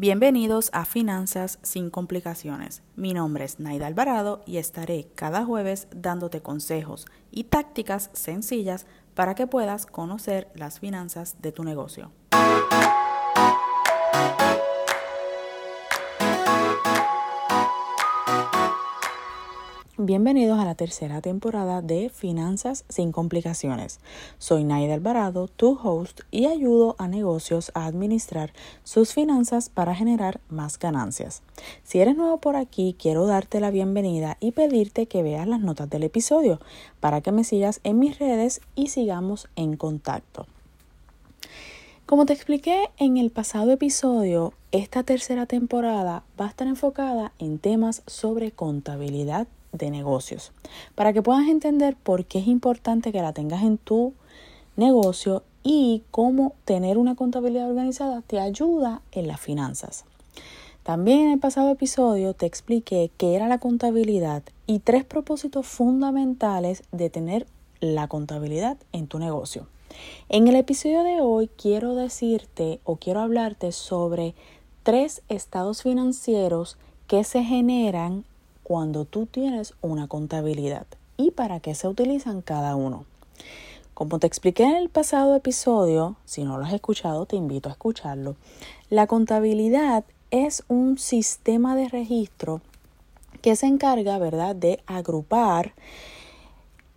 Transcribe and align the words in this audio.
Bienvenidos 0.00 0.70
a 0.72 0.84
Finanzas 0.84 1.58
sin 1.62 1.90
complicaciones. 1.90 2.84
Mi 2.94 3.14
nombre 3.14 3.44
es 3.44 3.58
Naida 3.58 3.88
Alvarado 3.88 4.42
y 4.46 4.58
estaré 4.58 5.08
cada 5.16 5.44
jueves 5.44 5.88
dándote 5.90 6.40
consejos 6.40 7.06
y 7.32 7.42
tácticas 7.42 8.08
sencillas 8.12 8.86
para 9.16 9.34
que 9.34 9.48
puedas 9.48 9.86
conocer 9.86 10.52
las 10.54 10.78
finanzas 10.78 11.42
de 11.42 11.50
tu 11.50 11.64
negocio. 11.64 12.12
Bienvenidos 20.00 20.60
a 20.60 20.64
la 20.64 20.76
tercera 20.76 21.20
temporada 21.20 21.82
de 21.82 22.08
Finanzas 22.08 22.84
sin 22.88 23.10
complicaciones. 23.10 23.98
Soy 24.38 24.62
Naida 24.62 24.94
Alvarado, 24.94 25.48
tu 25.48 25.76
host, 25.82 26.20
y 26.30 26.46
ayudo 26.46 26.94
a 26.98 27.08
negocios 27.08 27.72
a 27.74 27.84
administrar 27.86 28.52
sus 28.84 29.12
finanzas 29.12 29.70
para 29.70 29.96
generar 29.96 30.40
más 30.48 30.78
ganancias. 30.78 31.42
Si 31.82 31.98
eres 31.98 32.16
nuevo 32.16 32.38
por 32.38 32.54
aquí, 32.54 32.94
quiero 32.96 33.26
darte 33.26 33.58
la 33.58 33.72
bienvenida 33.72 34.36
y 34.38 34.52
pedirte 34.52 35.06
que 35.06 35.24
veas 35.24 35.48
las 35.48 35.58
notas 35.58 35.90
del 35.90 36.04
episodio 36.04 36.60
para 37.00 37.20
que 37.20 37.32
me 37.32 37.42
sigas 37.42 37.80
en 37.82 37.98
mis 37.98 38.20
redes 38.20 38.60
y 38.76 38.90
sigamos 38.90 39.48
en 39.56 39.76
contacto. 39.76 40.46
Como 42.06 42.24
te 42.24 42.34
expliqué 42.34 42.88
en 42.98 43.16
el 43.16 43.32
pasado 43.32 43.72
episodio, 43.72 44.52
esta 44.70 45.02
tercera 45.02 45.46
temporada 45.46 46.22
va 46.40 46.44
a 46.44 46.50
estar 46.50 46.68
enfocada 46.68 47.32
en 47.40 47.58
temas 47.58 48.04
sobre 48.06 48.52
contabilidad 48.52 49.48
de 49.78 49.90
negocios, 49.90 50.52
para 50.94 51.12
que 51.12 51.22
puedas 51.22 51.48
entender 51.48 51.96
por 51.96 52.26
qué 52.26 52.40
es 52.40 52.46
importante 52.46 53.12
que 53.12 53.22
la 53.22 53.32
tengas 53.32 53.62
en 53.62 53.78
tu 53.78 54.12
negocio 54.76 55.42
y 55.62 56.02
cómo 56.10 56.54
tener 56.64 56.98
una 56.98 57.14
contabilidad 57.14 57.68
organizada 57.68 58.22
te 58.22 58.40
ayuda 58.40 59.02
en 59.12 59.26
las 59.26 59.40
finanzas. 59.40 60.04
También 60.82 61.20
en 61.20 61.32
el 61.32 61.38
pasado 61.38 61.70
episodio 61.70 62.32
te 62.32 62.46
expliqué 62.46 63.10
qué 63.18 63.34
era 63.34 63.48
la 63.48 63.58
contabilidad 63.58 64.42
y 64.66 64.78
tres 64.78 65.04
propósitos 65.04 65.66
fundamentales 65.66 66.82
de 66.92 67.10
tener 67.10 67.46
la 67.80 68.08
contabilidad 68.08 68.78
en 68.92 69.06
tu 69.06 69.18
negocio. 69.18 69.66
En 70.28 70.48
el 70.48 70.56
episodio 70.56 71.02
de 71.02 71.20
hoy 71.20 71.48
quiero 71.56 71.94
decirte 71.94 72.80
o 72.84 72.96
quiero 72.96 73.20
hablarte 73.20 73.72
sobre 73.72 74.34
tres 74.82 75.22
estados 75.28 75.82
financieros 75.82 76.78
que 77.06 77.24
se 77.24 77.42
generan 77.42 78.24
cuando 78.68 79.06
tú 79.06 79.24
tienes 79.24 79.72
una 79.80 80.08
contabilidad 80.08 80.86
y 81.16 81.30
para 81.30 81.58
qué 81.58 81.74
se 81.74 81.88
utilizan 81.88 82.42
cada 82.42 82.76
uno. 82.76 83.06
Como 83.94 84.18
te 84.18 84.26
expliqué 84.26 84.64
en 84.64 84.76
el 84.76 84.90
pasado 84.90 85.34
episodio, 85.34 86.16
si 86.26 86.44
no 86.44 86.58
lo 86.58 86.66
has 86.66 86.74
escuchado, 86.74 87.24
te 87.24 87.34
invito 87.34 87.70
a 87.70 87.72
escucharlo. 87.72 88.36
La 88.90 89.06
contabilidad 89.06 90.04
es 90.30 90.64
un 90.68 90.98
sistema 90.98 91.76
de 91.76 91.88
registro 91.88 92.60
que 93.40 93.56
se 93.56 93.64
encarga, 93.64 94.18
¿verdad?, 94.18 94.54
de 94.54 94.80
agrupar 94.86 95.72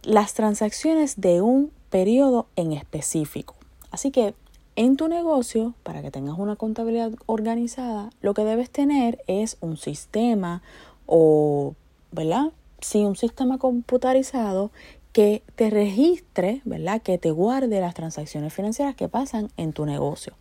las 0.03 0.33
transacciones 0.33 1.21
de 1.21 1.41
un 1.41 1.71
periodo 1.89 2.47
en 2.57 2.73
específico. 2.73 3.55
Así 3.91 4.11
que 4.11 4.33
en 4.75 4.97
tu 4.97 5.07
negocio, 5.07 5.73
para 5.83 6.01
que 6.01 6.11
tengas 6.11 6.37
una 6.37 6.57
contabilidad 6.57 7.11
organizada, 7.27 8.09
lo 8.21 8.33
que 8.33 8.43
debes 8.43 8.69
tener 8.69 9.23
es 9.27 9.57
un 9.61 9.77
sistema, 9.77 10.61
o, 11.13 11.75
¿verdad? 12.11 12.53
Sí, 12.79 13.03
un 13.03 13.17
sistema 13.17 13.57
computarizado 13.57 14.71
que 15.11 15.43
te 15.55 15.69
registre, 15.69 16.61
¿verdad? 16.63 17.01
Que 17.01 17.17
te 17.17 17.31
guarde 17.31 17.81
las 17.81 17.93
transacciones 17.93 18.53
financieras 18.53 18.95
que 18.95 19.09
pasan 19.09 19.49
en 19.57 19.73
tu 19.73 19.85
negocio. 19.85 20.33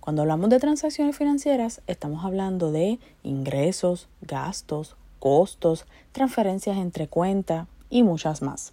Cuando 0.00 0.22
hablamos 0.22 0.50
de 0.50 0.58
transacciones 0.58 1.16
financieras, 1.16 1.80
estamos 1.86 2.24
hablando 2.24 2.72
de 2.72 2.98
ingresos, 3.22 4.08
gastos, 4.20 4.96
costos, 5.20 5.86
transferencias 6.10 6.76
entre 6.76 7.06
cuentas 7.06 7.68
y 7.88 8.02
muchas 8.02 8.42
más. 8.42 8.72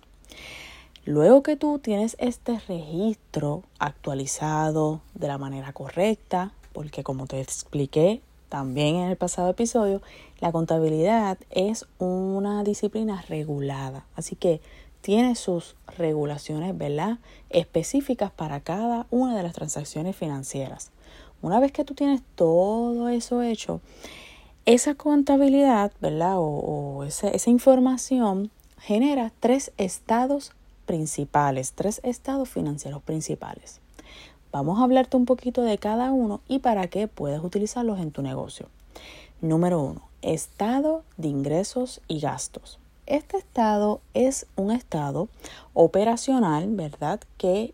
Luego 1.05 1.43
que 1.43 1.55
tú 1.55 1.77
tienes 1.77 2.15
este 2.17 2.59
registro 2.67 3.61
actualizado 3.77 5.01
de 5.13 5.27
la 5.27 5.37
manera 5.37 5.71
correcta, 5.71 6.51
porque 6.71 7.03
como 7.03 7.27
te 7.27 7.39
expliqué 7.39 8.21
también 8.53 8.97
en 8.97 9.09
el 9.09 9.17
pasado 9.17 9.49
episodio, 9.49 10.03
la 10.39 10.51
contabilidad 10.51 11.39
es 11.49 11.87
una 11.97 12.63
disciplina 12.63 13.25
regulada, 13.27 14.05
así 14.15 14.35
que 14.35 14.61
tiene 15.01 15.33
sus 15.33 15.75
regulaciones, 15.97 16.77
¿verdad? 16.77 17.17
Específicas 17.49 18.29
para 18.29 18.59
cada 18.59 19.07
una 19.09 19.35
de 19.35 19.41
las 19.41 19.53
transacciones 19.53 20.15
financieras. 20.15 20.91
Una 21.41 21.59
vez 21.59 21.71
que 21.71 21.83
tú 21.83 21.95
tienes 21.95 22.21
todo 22.35 23.09
eso 23.09 23.41
hecho, 23.41 23.81
esa 24.67 24.93
contabilidad, 24.93 25.91
¿verdad? 25.99 26.35
O, 26.37 27.03
esa, 27.07 27.29
esa 27.29 27.49
información 27.49 28.51
genera 28.77 29.31
tres 29.39 29.71
estados 29.77 30.51
principales, 30.85 31.73
tres 31.73 32.01
estados 32.03 32.49
financieros 32.49 33.01
principales. 33.01 33.81
Vamos 34.53 34.79
a 34.79 34.83
hablarte 34.83 35.17
un 35.17 35.25
poquito 35.25 35.63
de 35.63 35.79
cada 35.79 36.11
uno 36.11 36.39
y 36.47 36.59
para 36.59 36.85
qué 36.85 37.07
puedes 37.07 37.43
utilizarlos 37.43 37.99
en 37.99 38.11
tu 38.11 38.21
negocio. 38.21 38.67
Número 39.41 39.81
uno, 39.81 40.01
estado 40.21 41.01
de 41.17 41.27
ingresos 41.29 42.01
y 42.07 42.19
gastos. 42.19 42.77
Este 43.07 43.37
estado 43.37 43.99
es 44.13 44.45
un 44.55 44.71
estado 44.71 45.27
operacional, 45.73 46.67
¿verdad? 46.69 47.19
Que 47.39 47.73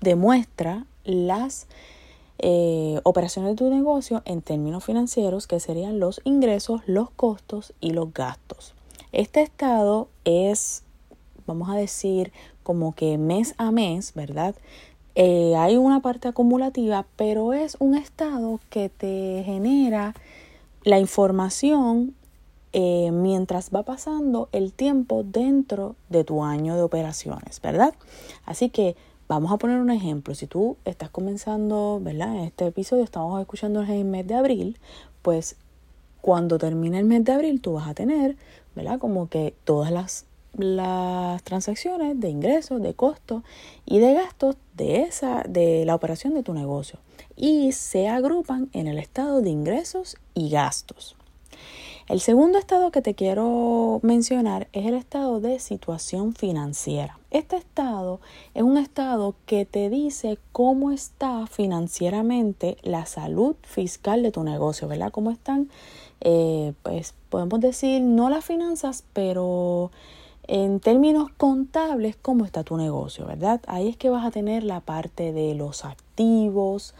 demuestra 0.00 0.86
las 1.02 1.66
eh, 2.38 3.00
operaciones 3.02 3.50
de 3.50 3.56
tu 3.56 3.70
negocio 3.70 4.22
en 4.26 4.42
términos 4.42 4.84
financieros, 4.84 5.48
que 5.48 5.58
serían 5.58 5.98
los 5.98 6.20
ingresos, 6.22 6.82
los 6.86 7.10
costos 7.10 7.74
y 7.80 7.90
los 7.90 8.14
gastos. 8.14 8.74
Este 9.10 9.42
estado 9.42 10.06
es, 10.24 10.84
vamos 11.48 11.68
a 11.70 11.74
decir, 11.74 12.32
como 12.62 12.94
que 12.94 13.18
mes 13.18 13.56
a 13.58 13.72
mes, 13.72 14.14
¿verdad? 14.14 14.54
Eh, 15.14 15.54
hay 15.56 15.76
una 15.76 16.00
parte 16.00 16.28
acumulativa, 16.28 17.06
pero 17.16 17.52
es 17.52 17.76
un 17.80 17.96
estado 17.96 18.60
que 18.70 18.88
te 18.88 19.42
genera 19.44 20.14
la 20.84 20.98
información 20.98 22.14
eh, 22.72 23.10
mientras 23.12 23.70
va 23.74 23.82
pasando 23.82 24.48
el 24.52 24.72
tiempo 24.72 25.24
dentro 25.24 25.96
de 26.08 26.22
tu 26.22 26.44
año 26.44 26.76
de 26.76 26.82
operaciones, 26.82 27.60
¿verdad? 27.60 27.94
Así 28.46 28.70
que 28.70 28.94
vamos 29.26 29.50
a 29.50 29.56
poner 29.56 29.78
un 29.78 29.90
ejemplo. 29.90 30.34
Si 30.34 30.46
tú 30.46 30.76
estás 30.84 31.10
comenzando, 31.10 32.00
¿verdad? 32.00 32.34
En 32.36 32.42
este 32.42 32.66
episodio 32.66 33.02
estamos 33.02 33.40
escuchando 33.40 33.82
en 33.82 33.90
el 33.90 34.04
mes 34.04 34.26
de 34.26 34.34
abril, 34.34 34.78
pues 35.22 35.56
cuando 36.20 36.58
termine 36.58 36.98
el 36.98 37.06
mes 37.06 37.24
de 37.24 37.32
abril 37.32 37.60
tú 37.60 37.72
vas 37.72 37.88
a 37.88 37.94
tener, 37.94 38.36
¿verdad? 38.76 39.00
Como 39.00 39.28
que 39.28 39.54
todas 39.64 39.90
las, 39.90 40.26
las 40.62 41.42
transacciones 41.42 42.18
de 42.20 42.28
ingresos, 42.28 42.80
de 42.80 42.94
costos 42.94 43.42
y 43.84 43.98
de 43.98 44.14
gastos 44.14 44.56
de 44.74 45.02
esa 45.02 45.42
de 45.48 45.84
la 45.84 45.94
operación 45.94 46.34
de 46.34 46.42
tu 46.42 46.54
negocio 46.54 46.98
y 47.36 47.72
se 47.72 48.08
agrupan 48.08 48.68
en 48.72 48.86
el 48.86 48.98
estado 48.98 49.40
de 49.40 49.50
ingresos 49.50 50.16
y 50.34 50.50
gastos. 50.50 51.16
El 52.10 52.20
segundo 52.20 52.58
estado 52.58 52.90
que 52.90 53.02
te 53.02 53.14
quiero 53.14 54.00
mencionar 54.02 54.66
es 54.72 54.84
el 54.84 54.94
estado 54.94 55.38
de 55.38 55.60
situación 55.60 56.34
financiera. 56.34 57.20
Este 57.30 57.56
estado 57.56 58.20
es 58.52 58.64
un 58.64 58.78
estado 58.78 59.36
que 59.46 59.64
te 59.64 59.88
dice 59.90 60.36
cómo 60.50 60.90
está 60.90 61.46
financieramente 61.46 62.78
la 62.82 63.06
salud 63.06 63.54
fiscal 63.62 64.24
de 64.24 64.32
tu 64.32 64.42
negocio, 64.42 64.88
¿verdad? 64.88 65.12
Cómo 65.12 65.30
están, 65.30 65.70
eh, 66.20 66.72
pues 66.82 67.14
podemos 67.28 67.60
decir, 67.60 68.02
no 68.02 68.28
las 68.28 68.44
finanzas, 68.44 69.04
pero 69.12 69.92
en 70.46 70.80
términos 70.80 71.30
contables, 71.36 72.16
cómo 72.16 72.44
está 72.44 72.64
tu 72.64 72.76
negocio, 72.76 73.26
¿verdad? 73.26 73.60
Ahí 73.66 73.88
es 73.88 73.96
que 73.96 74.10
vas 74.10 74.26
a 74.26 74.30
tener 74.30 74.64
la 74.64 74.80
parte 74.80 75.32
de 75.32 75.54
los 75.54 75.84
activos, 75.84 76.94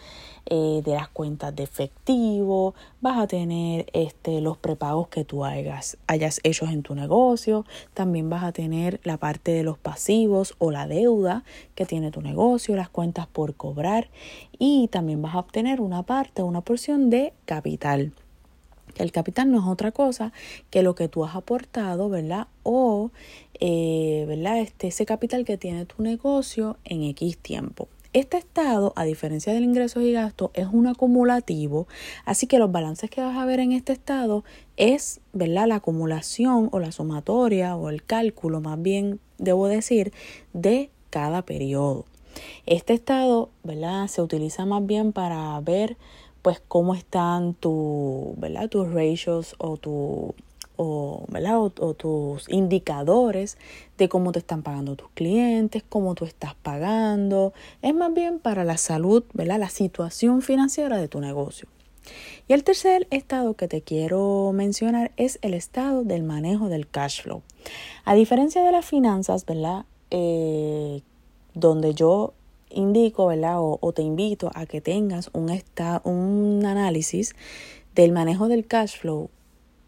eh, 0.47 0.83
de 0.85 0.95
las 0.95 1.09
cuentas 1.09 1.55
de 1.55 1.65
efectivo, 1.65 2.75
vas 3.01 3.19
a 3.19 3.27
tener 3.27 3.87
este, 3.93 4.41
los 4.41 4.57
prepagos 4.57 5.09
que 5.09 5.25
tú 5.25 5.45
hayas, 5.45 5.99
hayas 6.07 6.41
hecho 6.45 6.67
en 6.67 6.83
tu 6.83 6.95
negocio, 6.95 7.65
también 7.93 8.31
vas 8.31 8.45
a 8.45 8.53
tener 8.53 9.01
la 9.05 9.17
parte 9.17 9.53
de 9.53 9.63
los 9.63 9.79
pasivos 9.79 10.55
o 10.59 10.71
la 10.71 10.87
deuda 10.87 11.45
que 11.75 11.87
tiene 11.87 12.11
tu 12.11 12.23
negocio, 12.23 12.77
las 12.77 12.89
cuentas 12.89 13.27
por 13.27 13.55
cobrar 13.55 14.09
y 14.59 14.89
también 14.89 15.23
vas 15.23 15.35
a 15.35 15.41
obtener 15.41 15.81
una 15.81 16.03
parte, 16.05 16.43
una 16.43 16.61
porción 16.61 17.11
de 17.11 17.33
capital. 17.47 18.13
El 18.97 19.13
capital 19.13 19.51
no 19.51 19.59
es 19.59 19.67
otra 19.67 19.93
cosa 19.93 20.33
que 20.71 20.83
lo 20.83 20.95
que 20.95 21.09
tú 21.09 21.25
has 21.25 21.37
aportado, 21.37 22.09
¿verdad? 22.09 22.49
O, 22.63 23.11
eh, 23.61 24.25
¿verdad? 24.29 24.59
Este, 24.59 24.89
ese 24.89 25.07
capital 25.07 25.45
que 25.45 25.57
tiene 25.57 25.87
tu 25.87 26.03
negocio 26.03 26.77
en 26.85 27.03
X 27.05 27.39
tiempo. 27.39 27.89
Este 28.13 28.39
estado, 28.39 28.93
a 28.97 29.05
diferencia 29.05 29.53
del 29.53 29.63
ingresos 29.63 30.03
y 30.03 30.11
gastos, 30.11 30.51
es 30.55 30.67
un 30.67 30.89
acumulativo, 30.89 31.87
así 32.25 32.49
que 32.49 32.59
los 32.59 32.73
balances 32.73 33.09
que 33.09 33.21
vas 33.21 33.37
a 33.37 33.45
ver 33.45 33.61
en 33.61 33.71
este 33.71 33.93
estado 33.93 34.43
es, 34.77 35.21
¿verdad? 35.33 35.69
La 35.69 35.77
acumulación 35.77 36.71
o 36.73 36.81
la 36.81 36.91
sumatoria 36.91 37.77
o 37.77 37.89
el 37.89 38.03
cálculo, 38.03 38.61
más 38.61 38.83
bien, 38.83 39.21
debo 39.39 39.69
decir, 39.69 40.13
de 40.53 40.91
cada 41.11 41.43
periodo. 41.43 42.05
Este 42.67 42.95
estado, 42.95 43.51
¿verdad? 43.63 44.09
Se 44.09 44.23
utiliza 44.23 44.67
más 44.67 44.85
bien 44.85 45.13
para 45.13 45.61
ver 45.61 45.97
pues 46.43 46.63
cómo 46.67 46.95
están 46.95 47.57
¿verdad? 48.37 48.69
tus 48.69 48.93
ratios 48.93 49.55
o 49.59 49.77
tu 49.77 50.35
o, 50.83 51.27
O, 51.29 51.95
tus 51.95 52.49
indicadores 52.49 53.59
de 53.99 54.09
cómo 54.09 54.33
te 54.33 54.39
están 54.39 54.63
pagando 54.63 54.97
tus 54.97 55.11
clientes, 55.11 55.85
cómo 55.87 56.15
tú 56.15 56.25
estás 56.25 56.55
pagando. 56.55 57.53
Es 57.83 57.95
más 57.95 58.15
bien 58.15 58.39
para 58.39 58.65
la 58.65 58.79
salud, 58.79 59.23
¿verdad? 59.35 59.59
la 59.59 59.69
situación 59.69 60.41
financiera 60.41 60.97
de 60.97 61.09
tu 61.09 61.21
negocio. 61.21 61.69
Y 62.49 62.55
el 62.55 62.65
tercer 62.65 63.07
estado 63.11 63.55
que 63.55 63.69
te 63.69 63.83
quiero 63.83 64.53
mencionar 64.55 65.13
es 65.19 65.39
el 65.43 65.53
estado 65.53 66.03
del 66.03 66.23
manejo 66.23 66.71
del 66.71 66.89
cash 66.89 67.23
flow. 67.23 67.43
A 68.05 68.15
diferencia 68.15 68.65
de 68.65 68.73
las 68.73 68.87
finanzas, 68.87 69.45
¿verdad? 69.45 69.85
Eh, 70.11 71.03
donde 71.55 71.95
yo 71.95 72.33
indico, 72.71 73.27
¿verdad? 73.27 73.57
O, 73.59 73.93
te 73.93 74.03
invito 74.03 74.51
a 74.55 74.67
que 74.67 74.81
tengas 74.81 75.31
un, 75.33 75.51
un 76.05 76.67
análisis 76.67 77.35
del 77.95 78.13
manejo 78.13 78.49
del 78.49 78.67
cash 78.67 78.99
flow 78.99 79.31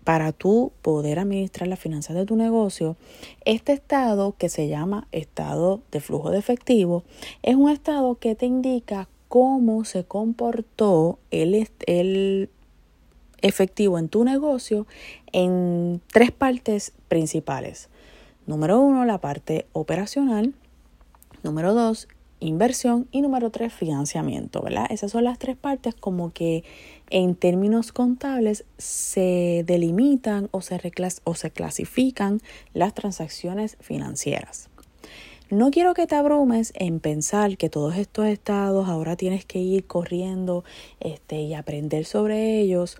para 0.05 0.33
tú 0.33 0.73
poder 0.83 1.19
administrar 1.19 1.69
las 1.69 1.79
finanzas 1.79 2.17
de 2.17 2.27
tu 2.27 2.37
negocio, 2.37 2.97
este 3.45 3.73
estado 3.73 4.35
que 4.37 4.49
se 4.49 4.69
llama 4.69 5.07
estado 5.13 5.81
de 5.93 6.01
flujo 6.01 6.31
de 6.31 6.39
efectivo 6.39 7.05
es 7.43 7.55
un 7.55 7.71
estado 7.71 8.17
que 8.17 8.35
te 8.35 8.47
indica 8.47 9.09
cómo 9.29 9.85
se 9.85 10.05
comportó 10.05 11.19
el, 11.31 11.69
el 11.87 12.51
efectivo 13.43 13.99
en 13.99 14.09
tu 14.09 14.25
negocio 14.25 14.87
en 15.33 16.01
tres 16.13 16.33
partes 16.33 16.93
principales. 17.09 17.89
Número 18.47 18.81
uno, 18.81 19.05
la 19.05 19.19
parte 19.19 19.67
operacional. 19.73 20.53
Número 21.43 21.75
dos, 21.75 22.09
inversión 22.43 23.09
y 23.11 23.23
número 23.23 23.51
tres, 23.51 23.73
financiamiento, 23.73 24.63
¿verdad? 24.63 24.87
Esas 24.91 25.13
son 25.13 25.25
las 25.25 25.39
tres 25.39 25.57
partes 25.57 25.95
como 25.95 26.33
que 26.33 26.65
en 27.11 27.35
términos 27.35 27.93
contables 27.93 28.65
se 28.79 29.65
delimitan 29.67 30.49
o 30.51 30.61
se, 30.61 30.81
o 31.25 31.35
se 31.35 31.51
clasifican 31.51 32.41
las 32.75 32.95
transacciones 32.95 33.77
financieras. 33.81 34.69
No 35.53 35.71
quiero 35.71 35.93
que 35.93 36.07
te 36.07 36.15
abrumes 36.15 36.73
en 36.75 36.99
pensar 36.99 37.59
que 37.59 37.69
todos 37.69 37.97
estos 37.97 38.25
estados 38.25 38.89
ahora 38.89 39.17
tienes 39.17 39.45
que 39.45 39.59
ir 39.59 39.85
corriendo 39.85 40.65
este, 40.99 41.43
y 41.43 41.53
aprender 41.53 42.07
sobre 42.07 42.59
ellos 42.59 42.97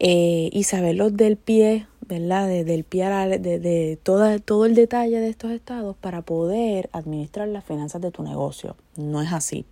eh, 0.00 0.50
y 0.52 0.64
saberlos 0.64 1.16
del 1.16 1.36
pie, 1.36 1.86
¿verdad? 2.06 2.48
Desde 2.48 2.74
el 2.74 2.84
pie 2.84 3.08
de, 3.08 3.58
de 3.58 3.98
todo 4.44 4.66
el 4.66 4.74
detalle 4.74 5.20
de 5.20 5.28
estos 5.28 5.50
estados 5.50 5.96
para 5.96 6.22
poder 6.22 6.90
administrar 6.92 7.48
las 7.48 7.64
finanzas 7.64 8.00
de 8.00 8.10
tu 8.10 8.22
negocio. 8.22 8.76
No 8.96 9.22
es 9.22 9.32
así. 9.32 9.64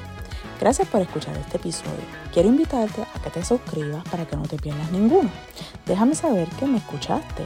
Gracias 0.59 0.87
por 0.87 1.01
escuchar 1.01 1.35
este 1.37 1.57
episodio. 1.57 2.03
Quiero 2.33 2.49
invitarte 2.49 3.01
a 3.01 3.19
que 3.19 3.29
te 3.29 3.43
suscribas 3.43 4.03
para 4.09 4.25
que 4.25 4.35
no 4.35 4.43
te 4.43 4.57
pierdas 4.57 4.91
ninguno. 4.91 5.29
Déjame 5.85 6.15
saber 6.15 6.47
que 6.59 6.65
me 6.65 6.77
escuchaste. 6.77 7.45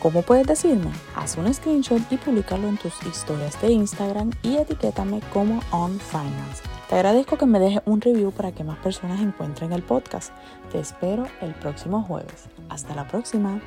¿Cómo 0.00 0.22
puedes 0.22 0.46
decirme? 0.46 0.90
Haz 1.14 1.36
un 1.36 1.52
screenshot 1.52 2.00
y 2.10 2.16
publicarlo 2.16 2.68
en 2.68 2.78
tus 2.78 2.94
historias 3.02 3.60
de 3.60 3.72
Instagram 3.72 4.30
y 4.42 4.56
etiquétame 4.56 5.20
como 5.32 5.60
OnFinance. 5.72 6.62
Te 6.88 6.94
agradezco 6.94 7.36
que 7.36 7.46
me 7.46 7.60
dejes 7.60 7.82
un 7.84 8.00
review 8.00 8.32
para 8.32 8.50
que 8.52 8.64
más 8.64 8.78
personas 8.78 9.20
encuentren 9.20 9.72
el 9.72 9.82
podcast. 9.82 10.32
Te 10.72 10.80
espero 10.80 11.26
el 11.42 11.54
próximo 11.54 12.02
jueves. 12.02 12.48
Hasta 12.70 12.94
la 12.94 13.06
próxima. 13.06 13.60